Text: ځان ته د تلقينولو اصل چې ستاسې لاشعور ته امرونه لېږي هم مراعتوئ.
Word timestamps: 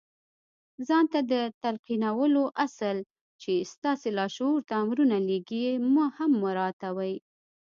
ځان 0.87 1.05
ته 1.13 1.19
د 1.31 1.33
تلقينولو 1.63 2.43
اصل 2.65 2.97
چې 3.41 3.51
ستاسې 3.73 4.09
لاشعور 4.17 4.59
ته 4.69 4.73
امرونه 4.83 5.17
لېږي 5.27 5.63
هم 6.17 6.31
مراعتوئ. 6.43 7.15